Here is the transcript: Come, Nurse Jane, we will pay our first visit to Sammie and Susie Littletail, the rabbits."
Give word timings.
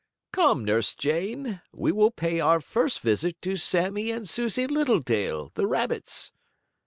Come, 0.33 0.65
Nurse 0.65 0.95
Jane, 0.95 1.61
we 1.71 1.91
will 1.91 2.09
pay 2.09 2.39
our 2.39 2.59
first 2.59 3.01
visit 3.01 3.39
to 3.43 3.55
Sammie 3.55 4.09
and 4.09 4.27
Susie 4.27 4.65
Littletail, 4.65 5.51
the 5.53 5.67
rabbits." 5.67 6.31